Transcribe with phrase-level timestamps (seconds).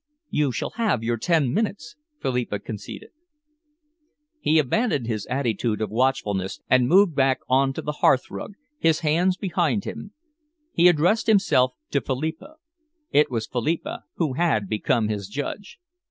[0.31, 3.11] "You shall have your ten minutes," Philippa conceded.
[4.39, 9.01] He abandoned his attitude of watchfulness and moved back on to the hearth rug, his
[9.01, 10.15] hands behind him.
[10.73, 12.55] He addressed himself to Philippa.
[13.11, 15.77] It was Philippa who had become his judge.